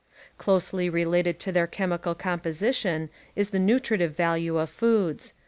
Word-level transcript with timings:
Closely 0.39 0.89
related 0.89 1.37
to 1.41 1.51
their 1.51 1.67
chemical 1.67 2.15
composition 2.15 3.11
is 3.35 3.51
the 3.51 3.59
nutritive 3.59 4.17
value 4.17 4.57
of 4.57 4.71
foods. 4.71 5.35